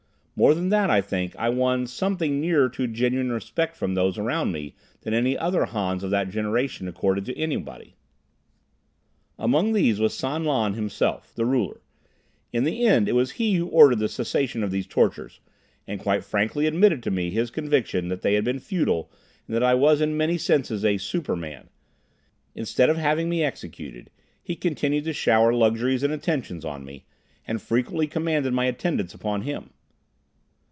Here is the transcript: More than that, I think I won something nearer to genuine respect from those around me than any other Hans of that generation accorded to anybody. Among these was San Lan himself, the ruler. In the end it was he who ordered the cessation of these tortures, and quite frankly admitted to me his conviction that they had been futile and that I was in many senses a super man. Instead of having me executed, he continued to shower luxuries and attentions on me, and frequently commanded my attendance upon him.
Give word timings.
More 0.37 0.55
than 0.55 0.69
that, 0.69 0.89
I 0.89 1.01
think 1.01 1.35
I 1.35 1.49
won 1.49 1.85
something 1.85 2.41
nearer 2.41 2.67
to 2.69 2.87
genuine 2.87 3.31
respect 3.31 3.75
from 3.77 3.93
those 3.93 4.17
around 4.17 4.51
me 4.51 4.73
than 5.01 5.13
any 5.13 5.37
other 5.37 5.65
Hans 5.65 6.03
of 6.03 6.09
that 6.09 6.31
generation 6.31 6.87
accorded 6.87 7.25
to 7.25 7.37
anybody. 7.37 7.93
Among 9.37 9.71
these 9.73 9.99
was 9.99 10.17
San 10.17 10.43
Lan 10.43 10.73
himself, 10.73 11.31
the 11.35 11.45
ruler. 11.45 11.79
In 12.51 12.63
the 12.63 12.83
end 12.87 13.07
it 13.07 13.11
was 13.11 13.31
he 13.33 13.53
who 13.53 13.67
ordered 13.67 13.99
the 13.99 14.09
cessation 14.09 14.63
of 14.63 14.71
these 14.71 14.87
tortures, 14.87 15.41
and 15.85 15.99
quite 15.99 16.23
frankly 16.23 16.65
admitted 16.65 17.03
to 17.03 17.11
me 17.11 17.29
his 17.29 17.51
conviction 17.51 18.07
that 18.07 18.23
they 18.23 18.33
had 18.33 18.43
been 18.45 18.57
futile 18.57 19.11
and 19.45 19.53
that 19.55 19.63
I 19.63 19.75
was 19.75 20.01
in 20.01 20.17
many 20.17 20.39
senses 20.39 20.83
a 20.83 20.97
super 20.97 21.35
man. 21.35 21.69
Instead 22.55 22.89
of 22.89 22.97
having 22.97 23.29
me 23.29 23.43
executed, 23.43 24.09
he 24.41 24.55
continued 24.55 25.03
to 25.03 25.13
shower 25.13 25.53
luxuries 25.53 26.01
and 26.01 26.11
attentions 26.11 26.65
on 26.65 26.83
me, 26.83 27.05
and 27.45 27.61
frequently 27.61 28.07
commanded 28.07 28.53
my 28.55 28.65
attendance 28.65 29.13
upon 29.13 29.43
him. 29.43 29.69